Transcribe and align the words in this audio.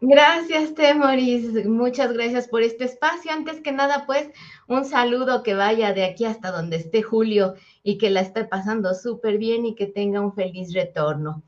Gracias, 0.00 0.74
Temoris. 0.74 1.64
Muchas 1.64 2.12
gracias 2.12 2.48
por 2.48 2.62
este 2.62 2.84
espacio. 2.84 3.32
Antes 3.32 3.62
que 3.62 3.72
nada, 3.72 4.04
pues, 4.06 4.28
un 4.68 4.84
saludo 4.84 5.42
que 5.42 5.54
vaya 5.54 5.94
de 5.94 6.04
aquí 6.04 6.26
hasta 6.26 6.50
donde 6.50 6.76
esté 6.76 7.02
Julio 7.02 7.54
y 7.82 7.96
que 7.96 8.10
la 8.10 8.20
esté 8.20 8.44
pasando 8.44 8.94
súper 8.94 9.38
bien 9.38 9.64
y 9.64 9.74
que 9.74 9.86
tenga 9.86 10.20
un 10.20 10.34
feliz 10.34 10.74
retorno. 10.74 11.42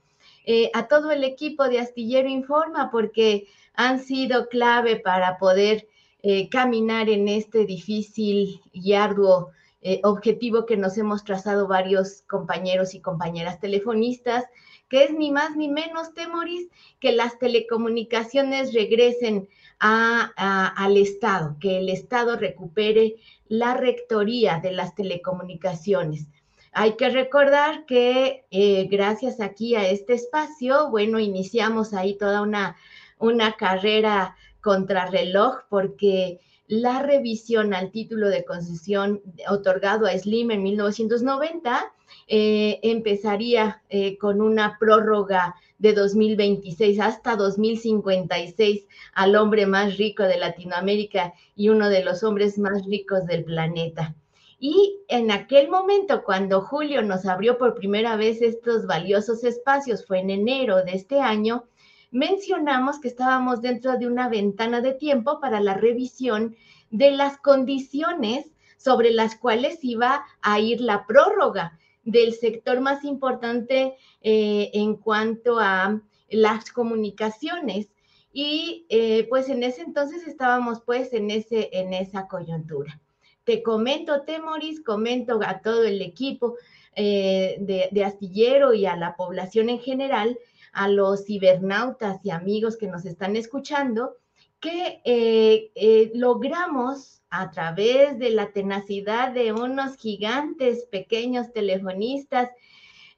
Eh, 0.47 0.71
a 0.73 0.89
todo 0.89 1.11
el 1.11 1.25
equipo 1.25 1.69
de 1.69 1.81
Astillero 1.81 2.27
Informa, 2.27 2.91
porque 2.91 3.49
han 3.75 4.01
sido 4.01 4.49
clave 4.49 4.97
para 4.97 5.37
poder 5.37 5.87
eh, 6.23 6.49
caminar 6.49 7.11
en 7.11 7.29
este 7.29 7.67
difícil 7.67 8.63
y 8.73 8.95
arduo 8.95 9.51
eh, 9.83 10.01
objetivo 10.05 10.65
que 10.65 10.79
nos 10.79 10.97
hemos 10.97 11.23
trazado 11.23 11.69
varios 11.69 12.23
compañeros 12.23 12.95
y 12.95 13.01
compañeras 13.01 13.61
telefonistas 13.61 14.47
que 14.89 15.05
es 15.05 15.13
ni 15.13 15.31
más 15.31 15.57
ni 15.57 15.69
menos, 15.69 16.15
Temoris, 16.15 16.69
que 17.01 17.13
las 17.13 17.39
telecomunicaciones 17.39 18.73
regresen 18.73 19.49
al 19.79 20.97
Estado, 20.97 21.57
que 21.61 21.79
el 21.79 21.89
Estado 21.89 22.37
recupere 22.37 23.17
la 23.49 23.75
rectoría 23.75 24.59
de 24.61 24.73
las 24.73 24.95
telecomunicaciones. 24.95 26.27
Hay 26.73 26.97
que 26.97 27.09
recordar 27.09 27.87
que 27.87 28.45
eh, 28.51 28.89
gracias 28.91 29.41
aquí 29.41 29.75
a 29.75 29.89
este 29.89 30.15
espacio, 30.15 30.91
bueno, 30.91 31.19
iniciamos 31.19 31.95
ahí 31.95 32.17
toda 32.17 32.43
una, 32.43 32.77
una 33.19 33.53
carrera 33.53 34.37
contrarreloj 34.61 35.63
porque 35.69 36.41
la 36.67 37.03
revisión 37.03 37.73
al 37.73 37.91
título 37.91 38.29
de 38.29 38.45
concesión 38.45 39.23
otorgado 39.49 40.07
a 40.07 40.17
Slim 40.19 40.51
en 40.51 40.63
1990 40.63 41.93
eh, 42.31 42.79
empezaría 42.83 43.83
eh, 43.89 44.19
con 44.19 44.43
una 44.43 44.77
prórroga 44.79 45.55
de 45.79 45.95
2026 45.95 47.01
hasta 47.01 47.37
2056 47.37 48.87
al 49.15 49.35
hombre 49.37 49.65
más 49.65 49.97
rico 49.97 50.25
de 50.25 50.37
Latinoamérica 50.37 51.33
y 51.57 51.71
uno 51.71 51.89
de 51.89 52.05
los 52.05 52.23
hombres 52.23 52.59
más 52.59 52.85
ricos 52.85 53.25
del 53.25 53.45
planeta. 53.45 54.15
Y 54.61 54.99
en 55.09 55.31
aquel 55.31 55.71
momento, 55.71 56.23
cuando 56.23 56.61
Julio 56.61 57.01
nos 57.01 57.25
abrió 57.25 57.57
por 57.57 57.75
primera 57.75 58.17
vez 58.17 58.43
estos 58.43 58.87
valiosos 58.87 59.43
espacios, 59.43 60.05
fue 60.05 60.19
en 60.19 60.29
enero 60.29 60.85
de 60.85 60.93
este 60.93 61.21
año, 61.21 61.65
mencionamos 62.11 63.01
que 63.01 63.09
estábamos 63.09 63.63
dentro 63.63 63.97
de 63.97 64.07
una 64.07 64.29
ventana 64.29 64.83
de 64.83 64.93
tiempo 64.93 65.41
para 65.41 65.61
la 65.61 65.75
revisión 65.75 66.57
de 66.91 67.13
las 67.13 67.39
condiciones 67.39 68.51
sobre 68.77 69.13
las 69.13 69.37
cuales 69.37 69.79
iba 69.83 70.25
a 70.43 70.61
ir 70.61 70.81
la 70.83 71.07
prórroga 71.07 71.79
del 72.11 72.33
sector 72.33 72.81
más 72.81 73.05
importante 73.05 73.95
eh, 74.23 74.71
en 74.73 74.97
cuanto 74.97 75.59
a 75.59 76.01
las 76.31 76.73
comunicaciones. 76.73 77.89
Y 78.33 78.87
eh, 78.89 79.27
pues 79.29 79.49
en 79.49 79.63
ese 79.63 79.83
entonces 79.83 80.27
estábamos 80.27 80.81
pues 80.85 81.13
en, 81.13 81.31
ese, 81.31 81.69
en 81.73 81.93
esa 81.93 82.27
coyuntura. 82.29 83.01
Te 83.45 83.63
comento, 83.63 84.23
Temoris, 84.23 84.83
comento 84.83 85.41
a 85.45 85.61
todo 85.61 85.85
el 85.85 86.03
equipo 86.03 86.57
eh, 86.95 87.57
de, 87.61 87.89
de 87.91 88.05
Astillero 88.05 88.75
y 88.75 88.87
a 88.87 88.97
la 88.97 89.17
población 89.17 89.69
en 89.71 89.81
general, 89.81 90.39
a 90.73 90.89
los 90.89 91.25
cibernautas 91.25 92.25
y 92.25 92.31
amigos 92.31 92.77
que 92.77 92.89
nos 92.89 93.05
están 93.05 93.37
escuchando, 93.37 94.17
que 94.61 96.11
logramos 96.15 97.18
a 97.31 97.51
través 97.51 98.19
de 98.19 98.31
la 98.31 98.53
tenacidad 98.53 99.33
de 99.33 99.53
unos 99.53 99.97
gigantes 99.97 100.87
pequeños 100.91 101.53
telefonistas, 101.53 102.51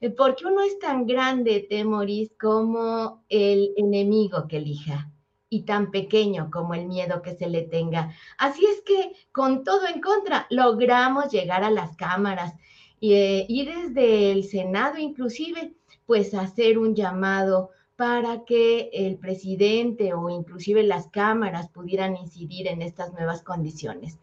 eh, 0.01 0.09
porque 0.09 0.45
uno 0.45 0.61
es 0.61 0.77
tan 0.79 1.05
grande, 1.05 1.65
Temoris, 1.69 2.31
como 2.39 3.23
el 3.29 3.73
enemigo 3.77 4.47
que 4.47 4.57
elija 4.57 5.09
y 5.49 5.63
tan 5.63 5.91
pequeño 5.91 6.49
como 6.51 6.73
el 6.73 6.87
miedo 6.87 7.21
que 7.21 7.35
se 7.35 7.49
le 7.49 7.63
tenga. 7.63 8.13
Así 8.37 8.65
es 8.65 8.81
que 8.81 9.13
con 9.31 9.63
todo 9.63 9.87
en 9.87 10.01
contra 10.01 10.47
logramos 10.49 11.31
llegar 11.31 11.63
a 11.63 11.71
las 11.71 11.95
cámaras 11.97 12.53
y, 12.99 13.13
eh, 13.13 13.45
y 13.49 13.65
desde 13.65 14.31
el 14.31 14.43
Senado 14.43 14.97
inclusive, 14.97 15.73
pues 16.05 16.33
hacer 16.33 16.77
un 16.77 16.95
llamado 16.95 17.71
para 18.01 18.45
que 18.45 18.89
el 18.93 19.17
presidente 19.17 20.15
o 20.15 20.27
inclusive 20.27 20.81
las 20.81 21.09
cámaras 21.09 21.69
pudieran 21.69 22.17
incidir 22.17 22.67
en 22.67 22.81
estas 22.81 23.13
nuevas 23.13 23.43
condiciones. 23.43 24.17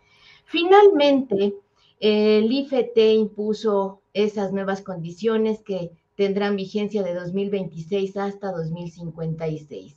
Finalmente, 0.47 1.55
el 2.01 2.51
IFT 2.51 2.99
impuso 3.15 4.03
esas 4.15 4.53
nuevas 4.53 4.83
condiciones 4.83 5.63
que 5.63 5.93
tendrán 6.17 6.57
vigencia 6.57 7.05
de 7.05 7.15
2026 7.15 8.17
hasta 8.17 8.51
2056. 8.51 9.97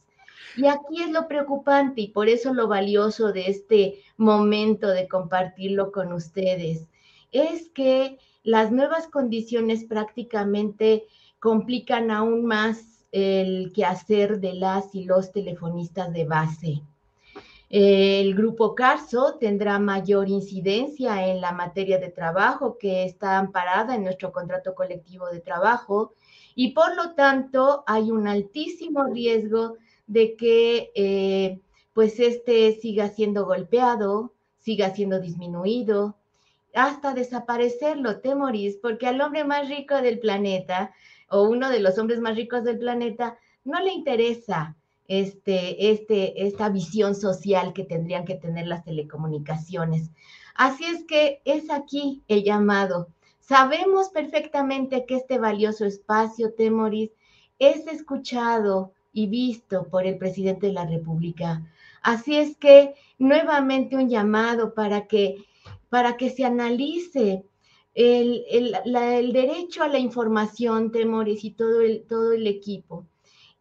Y 0.57 0.67
aquí 0.67 1.01
es 1.01 1.09
lo 1.09 1.27
preocupante 1.27 2.01
y 2.01 2.09
por 2.09 2.29
eso 2.29 2.53
lo 2.53 2.67
valioso 2.67 3.31
de 3.31 3.47
este 3.47 3.95
momento 4.15 4.89
de 4.89 5.07
compartirlo 5.07 5.91
con 5.91 6.13
ustedes, 6.13 6.87
es 7.31 7.69
que 7.69 8.19
las 8.43 8.71
nuevas 8.71 9.07
condiciones 9.07 9.85
prácticamente 9.85 11.07
complican 11.39 12.11
aún 12.11 12.45
más 12.45 12.90
el 13.11 13.71
quehacer 13.73 14.39
de 14.39 14.53
las 14.53 14.93
y 14.95 15.03
los 15.03 15.31
telefonistas 15.31 16.13
de 16.13 16.25
base. 16.25 16.81
El 17.69 18.35
grupo 18.35 18.75
Carso 18.75 19.37
tendrá 19.39 19.79
mayor 19.79 20.27
incidencia 20.27 21.27
en 21.27 21.39
la 21.39 21.53
materia 21.53 21.99
de 21.99 22.09
trabajo 22.09 22.77
que 22.77 23.05
está 23.05 23.37
amparada 23.37 23.95
en 23.95 24.03
nuestro 24.03 24.33
contrato 24.33 24.75
colectivo 24.75 25.27
de 25.29 25.39
trabajo 25.39 26.13
y 26.53 26.73
por 26.73 26.95
lo 26.97 27.13
tanto 27.15 27.85
hay 27.87 28.11
un 28.11 28.27
altísimo 28.27 29.05
riesgo 29.05 29.75
de 30.05 30.35
que 30.35 30.91
eh, 30.95 31.61
pues 31.93 32.19
este 32.19 32.73
siga 32.73 33.07
siendo 33.07 33.45
golpeado, 33.45 34.33
siga 34.57 34.93
siendo 34.93 35.21
disminuido, 35.21 36.17
hasta 36.73 37.13
desaparecerlo, 37.13 38.19
Temoris, 38.19 38.77
porque 38.77 39.07
al 39.07 39.21
hombre 39.21 39.43
más 39.43 39.69
rico 39.69 39.95
del 40.01 40.19
planeta 40.19 40.93
o 41.31 41.43
uno 41.43 41.69
de 41.69 41.79
los 41.79 41.97
hombres 41.97 42.19
más 42.19 42.35
ricos 42.35 42.63
del 42.63 42.77
planeta, 42.77 43.37
no 43.63 43.79
le 43.79 43.93
interesa 43.93 44.75
este, 45.07 45.91
este, 45.91 46.45
esta 46.45 46.69
visión 46.69 47.15
social 47.15 47.73
que 47.73 47.83
tendrían 47.83 48.25
que 48.25 48.35
tener 48.35 48.67
las 48.67 48.83
telecomunicaciones. 48.83 50.11
Así 50.55 50.85
es 50.85 51.05
que 51.05 51.41
es 51.45 51.69
aquí 51.69 52.23
el 52.27 52.43
llamado. 52.43 53.07
Sabemos 53.39 54.09
perfectamente 54.09 55.05
que 55.05 55.15
este 55.15 55.39
valioso 55.39 55.85
espacio, 55.85 56.53
Temoris, 56.53 57.11
es 57.59 57.87
escuchado 57.87 58.93
y 59.13 59.27
visto 59.27 59.87
por 59.87 60.05
el 60.05 60.17
presidente 60.17 60.67
de 60.67 60.73
la 60.73 60.85
República. 60.85 61.61
Así 62.01 62.37
es 62.37 62.57
que 62.57 62.95
nuevamente 63.19 63.95
un 63.95 64.09
llamado 64.09 64.73
para 64.73 65.07
que, 65.07 65.45
para 65.89 66.17
que 66.17 66.29
se 66.29 66.45
analice 66.45 67.43
el, 67.93 69.33
derecho 69.33 69.83
a 69.83 69.87
la 69.87 69.99
información, 69.99 70.91
Temores, 70.91 71.43
y 71.43 71.51
todo 71.51 71.81
el, 71.81 72.47
equipo. 72.47 73.05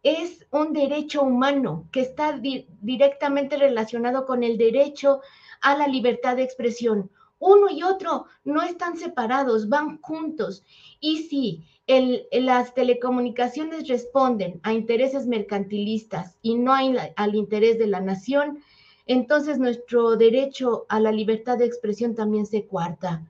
es 0.03 0.45
un 0.51 0.73
derecho 0.73 1.21
humano 1.23 1.87
que 1.91 2.01
está 2.01 2.39
directamente 2.39 3.57
relacionado 3.57 4.25
con 4.25 4.43
el 4.43 4.57
derecho 4.57 5.21
a 5.61 5.77
la 5.77 5.87
libertad 5.87 6.37
de 6.37 6.43
expresión. 6.43 7.11
Uno 7.39 7.69
y 7.69 7.83
otro 7.83 8.25
no 8.43 8.61
están 8.61 8.97
separados, 8.97 9.67
van 9.67 9.99
juntos. 10.01 10.63
Y 10.99 11.23
si 11.23 11.63
las 12.31 12.73
telecomunicaciones 12.73 13.87
responden 13.87 14.59
a 14.63 14.73
intereses 14.73 15.27
mercantilistas 15.27 16.37
y 16.41 16.55
no 16.55 16.73
al 16.73 17.35
interés 17.35 17.77
de 17.79 17.87
la 17.87 17.99
nación, 17.99 18.59
entonces 19.07 19.57
nuestro 19.59 20.15
derecho 20.15 20.85
a 20.87 20.99
la 20.99 21.11
libertad 21.11 21.57
de 21.57 21.65
expresión 21.65 22.15
también 22.15 22.45
se 22.45 22.65
cuarta. 22.65 23.25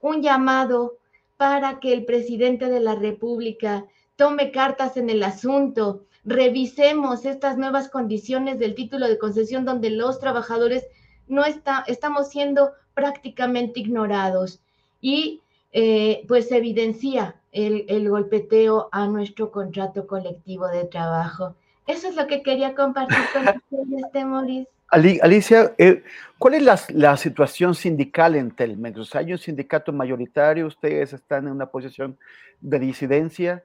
Un 0.00 0.22
llamado 0.22 0.98
para 1.36 1.80
que 1.80 1.92
el 1.92 2.04
presidente 2.04 2.66
de 2.66 2.80
la 2.80 2.94
República 2.94 3.86
tome 4.16 4.50
cartas 4.50 4.96
en 4.96 5.10
el 5.10 5.22
asunto, 5.22 6.04
revisemos 6.24 7.24
estas 7.24 7.56
nuevas 7.56 7.88
condiciones 7.88 8.58
del 8.58 8.74
título 8.74 9.06
de 9.08 9.18
concesión 9.18 9.64
donde 9.64 9.90
los 9.90 10.18
trabajadores 10.18 10.86
no 11.28 11.44
está, 11.44 11.84
estamos 11.86 12.30
siendo 12.30 12.72
prácticamente 12.94 13.80
ignorados 13.80 14.60
y 15.00 15.42
eh, 15.72 16.24
pues 16.26 16.50
evidencia 16.50 17.36
el, 17.52 17.84
el, 17.88 18.08
golpeteo 18.08 18.88
a 18.92 19.06
nuestro 19.06 19.50
contrato 19.50 20.06
colectivo 20.06 20.68
de 20.68 20.84
trabajo. 20.84 21.54
Eso 21.86 22.08
es 22.08 22.16
lo 22.16 22.26
que 22.26 22.42
quería 22.42 22.74
compartir 22.74 23.18
con 23.32 23.42
ustedes, 23.84 24.12
Temoris. 24.12 24.66
Alicia, 24.88 25.74
eh, 25.78 26.02
¿cuál 26.38 26.54
es 26.54 26.62
la, 26.62 26.80
la, 26.90 27.16
situación 27.16 27.74
sindical 27.74 28.36
en 28.36 28.52
Telmex? 28.52 29.14
¿Hay 29.16 29.32
un 29.32 29.38
sindicato 29.38 29.92
mayoritario? 29.92 30.66
¿Ustedes 30.66 31.12
están 31.12 31.46
en 31.46 31.52
una 31.52 31.66
posición 31.66 32.16
de 32.60 32.78
disidencia? 32.78 33.64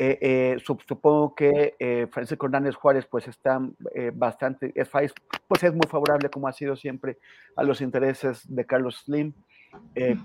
Eh, 0.00 0.18
eh, 0.20 0.58
supongo 0.64 1.34
que 1.34 2.08
Francisco 2.12 2.46
Hernández 2.46 2.76
Juárez 2.76 3.06
pues 3.06 3.26
está 3.26 3.60
bastante, 4.12 4.72
es, 4.76 4.88
pues 5.48 5.64
es 5.64 5.72
muy 5.72 5.88
favorable 5.88 6.28
como 6.28 6.46
ha 6.46 6.52
sido 6.52 6.76
siempre 6.76 7.18
a 7.56 7.64
los 7.64 7.80
intereses 7.80 8.42
de 8.54 8.64
Carlos 8.64 9.02
Slim. 9.04 9.32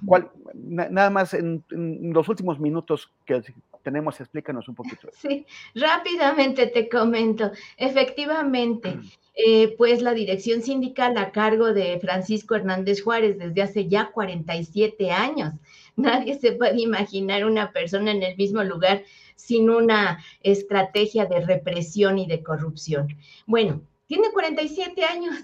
¿cuál, 0.06 0.30
nada 0.54 1.10
más 1.10 1.34
en, 1.34 1.64
los 1.70 2.30
últimos 2.30 2.60
minutos 2.60 3.12
que 3.26 3.42
tenemos, 3.84 4.20
explícanos 4.20 4.68
un 4.68 4.76
poquito. 4.76 5.10
Sí, 5.14 5.46
rápidamente 5.76 6.68
te 6.68 6.90
comento. 6.90 7.52
Efectivamente, 7.78 8.98
pues 9.78 10.02
la 10.02 10.14
dirección 10.14 10.62
sindical 10.62 11.18
a 11.18 11.32
cargo 11.32 11.74
de 11.74 12.00
Francisco 12.00 12.56
Hernández 12.56 13.04
Juárez 13.04 13.38
desde 13.38 13.62
hace 13.62 13.88
ya 13.88 14.12
47 14.12 15.12
años. 15.12 15.54
Nadie 15.96 16.40
se 16.40 16.54
puede 16.54 16.82
imaginar 16.82 17.46
una 17.46 17.72
persona 17.72 18.12
en 18.12 18.24
el 18.24 18.36
mismo 18.38 18.64
lugar 18.64 19.04
sin 19.36 19.70
una 19.70 20.24
estrategia 20.42 21.26
de 21.26 21.42
represión 21.42 22.18
y 22.18 22.26
de 22.26 22.42
corrupción. 22.42 23.08
Bueno, 23.46 23.82
tiene 24.08 24.32
47 24.32 25.04
años 25.04 25.36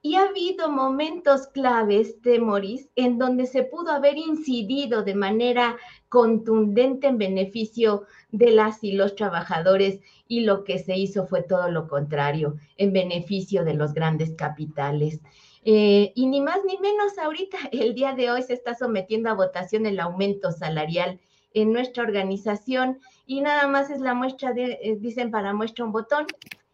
y 0.00 0.16
ha 0.16 0.22
habido 0.22 0.68
momentos 0.68 1.46
claves 1.48 2.20
de 2.22 2.40
Moris 2.40 2.88
en 2.96 3.18
donde 3.18 3.46
se 3.46 3.62
pudo 3.62 3.92
haber 3.92 4.16
incidido 4.16 5.04
de 5.04 5.14
manera 5.14 5.76
contundente 6.12 7.06
en 7.06 7.16
beneficio 7.16 8.04
de 8.32 8.50
las 8.50 8.84
y 8.84 8.92
los 8.92 9.16
trabajadores 9.16 10.00
y 10.28 10.40
lo 10.40 10.62
que 10.62 10.78
se 10.78 10.94
hizo 10.94 11.26
fue 11.26 11.42
todo 11.42 11.70
lo 11.70 11.88
contrario, 11.88 12.56
en 12.76 12.92
beneficio 12.92 13.64
de 13.64 13.72
los 13.72 13.94
grandes 13.94 14.34
capitales. 14.34 15.20
Eh, 15.64 16.12
y 16.14 16.26
ni 16.26 16.42
más 16.42 16.58
ni 16.66 16.76
menos 16.76 17.16
ahorita, 17.16 17.56
el 17.72 17.94
día 17.94 18.12
de 18.12 18.30
hoy 18.30 18.42
se 18.42 18.52
está 18.52 18.74
sometiendo 18.74 19.30
a 19.30 19.34
votación 19.34 19.86
el 19.86 19.98
aumento 20.00 20.52
salarial 20.52 21.18
en 21.54 21.72
nuestra 21.72 22.02
organización 22.02 23.00
y 23.26 23.40
nada 23.40 23.66
más 23.66 23.88
es 23.88 24.00
la 24.00 24.12
muestra, 24.12 24.52
de, 24.52 24.80
eh, 24.82 24.98
dicen 25.00 25.30
para 25.30 25.54
muestra 25.54 25.86
un 25.86 25.92
botón, 25.92 26.26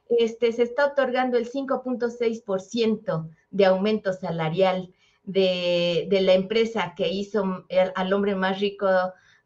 este, 0.08 0.50
se 0.50 0.64
está 0.64 0.84
otorgando 0.86 1.38
el 1.38 1.48
5.6% 1.48 3.28
de 3.52 3.64
aumento 3.66 4.12
salarial 4.12 4.92
de, 5.22 6.08
de, 6.10 6.22
la 6.22 6.32
empresa 6.32 6.94
que 6.96 7.08
hizo 7.08 7.66
al 7.94 8.12
hombre 8.12 8.34
más 8.34 8.58
rico 8.58 8.88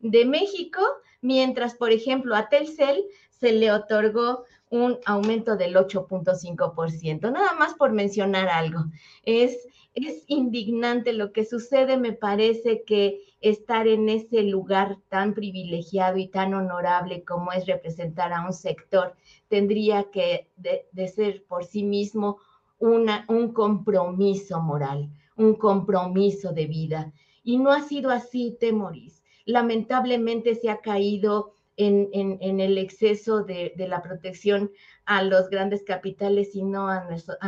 de 0.02 0.26
México, 0.26 0.82
mientras, 1.22 1.74
por 1.74 1.90
ejemplo, 1.90 2.36
a 2.36 2.48
Telcel 2.48 3.04
se 3.30 3.52
le 3.52 3.72
otorgó 3.72 4.44
un 4.68 4.98
aumento 5.06 5.56
del 5.56 5.74
8.5%. 5.74 7.32
Nada 7.32 7.54
más 7.54 7.74
por 7.74 7.92
mencionar 7.92 8.48
algo. 8.48 8.84
Es, 9.24 9.68
es 9.94 10.24
indignante 10.26 11.12
lo 11.12 11.32
que 11.32 11.44
sucede, 11.44 11.96
me 11.96 12.12
parece 12.12 12.84
que 12.84 13.20
estar 13.40 13.88
en 13.88 14.08
ese 14.08 14.42
lugar 14.42 14.98
tan 15.08 15.34
privilegiado 15.34 16.16
y 16.16 16.28
tan 16.28 16.54
honorable 16.54 17.24
como 17.24 17.52
es 17.52 17.66
representar 17.66 18.32
a 18.32 18.46
un 18.46 18.52
sector 18.52 19.14
tendría 19.48 20.04
que 20.04 20.48
de, 20.56 21.08
ser 21.08 21.44
por 21.44 21.64
sí 21.64 21.82
mismo 21.82 22.38
una, 22.78 23.26
un 23.28 23.52
compromiso 23.52 24.62
moral, 24.62 25.10
un 25.36 25.56
compromiso 25.56 26.52
de 26.54 26.66
vida. 26.66 27.12
Y 27.44 27.58
no 27.58 27.70
ha 27.70 27.82
sido 27.82 28.10
así, 28.10 28.56
Temoris. 28.58 29.21
Lamentablemente 29.44 30.54
se 30.54 30.70
ha 30.70 30.80
caído 30.80 31.56
en, 31.76 32.60
el 32.60 32.78
exceso 32.78 33.42
de, 33.42 33.72
la 33.76 34.02
protección 34.02 34.70
a 35.04 35.22
los 35.22 35.48
grandes 35.48 35.82
capitales 35.84 36.54
y 36.54 36.62
no 36.62 36.88
a, 36.88 37.06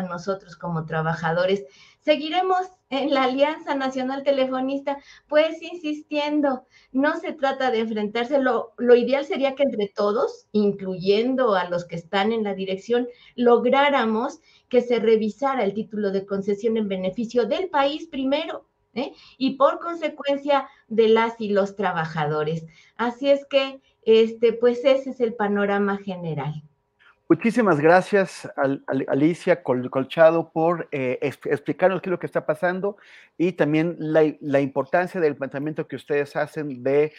nosotros 0.09 0.57
como 0.57 0.87
trabajadores. 0.87 1.65
Seguiremos 2.01 2.67
en 2.91 3.15
la 3.15 3.25
Alianza 3.25 3.75
Nacional 3.75 4.23
Telefonista, 4.25 4.99
pues 5.29 5.63
insistiendo, 5.63 6.67
no 6.93 7.19
se 7.19 7.33
trata 7.33 7.71
de 7.71 7.81
enfrentarse, 7.81 8.39
lo, 8.39 8.75
ideal 8.79 9.25
sería 9.25 9.55
que 9.55 9.63
entre 9.63 9.89
todos, 9.95 10.47
incluyendo 10.53 11.55
a 11.55 11.69
los 11.69 11.85
que 11.85 11.97
están 11.97 12.33
en 12.33 12.45
la 12.45 12.55
dirección, 12.55 13.09
lográramos 13.37 14.41
que 14.69 14.83
se 14.83 14.99
revisara 14.99 15.65
el 15.65 15.75
título 15.75 16.11
de 16.11 16.27
concesión 16.27 16.77
en 16.77 16.89
beneficio 16.89 17.47
del 17.47 17.69
país 17.69 18.07
primero. 18.09 18.67
¿Eh? 18.95 19.13
Y 19.39 19.57
por 19.57 19.81
consecuencia 19.81 20.69
de 20.89 21.09
las 21.09 21.41
y 21.41 21.51
los 21.51 21.77
trabajadores. 21.77 22.67
Así 22.97 23.31
es 23.31 23.45
que 23.47 23.81
este, 24.03 24.53
pues 24.53 24.85
ese 24.85 25.11
es 25.11 25.21
el 25.21 25.35
panorama 25.35 25.99
general. 25.99 26.63
Muchísimas 27.27 27.81
gracias, 27.81 28.47
Alicia 29.09 29.63
Colchado, 29.63 30.53
por 30.53 30.89
eh, 30.93 31.19
explicarnos 31.23 32.03
qué 32.03 32.11
es 32.11 32.13
lo 32.13 32.19
que 32.19 32.27
está 32.27 32.45
pasando 32.45 32.99
y 33.39 33.53
también 33.53 33.97
la, 33.99 34.61
importancia 34.61 35.19
del 35.23 35.35
planteamiento 35.35 35.89
que 35.89 35.97
ustedes 35.97 36.37
hacen 36.37 36.83
de, 36.83 37.15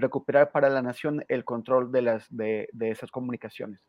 recuperar 0.00 0.50
para 0.50 0.68
la 0.68 0.82
nación 0.82 1.24
el 1.28 1.44
control 1.44 1.92
de, 1.92 2.02
las, 2.02 2.26
de, 2.28 2.68
esas 2.80 3.12
comunicaciones. 3.12 3.80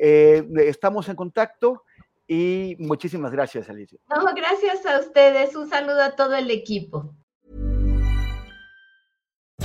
Eh, 0.00 0.48
estamos 0.64 1.10
en 1.10 1.16
contacto 1.16 1.84
y 2.26 2.76
muchísimas 2.78 3.32
gracias, 3.32 3.68
Alicia. 3.68 3.98
No, 4.08 4.24
gracias 4.34 4.84
a 4.86 5.00
ustedes. 5.00 5.54
Un 5.54 5.68
saludo 5.68 6.02
a 6.02 6.16
todo 6.16 6.34
el 6.34 6.50
equipo. 6.50 7.14